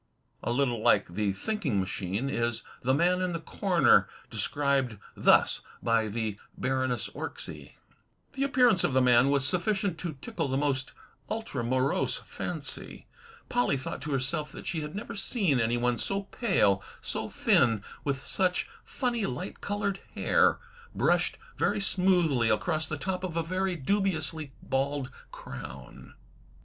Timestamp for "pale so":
16.23-17.29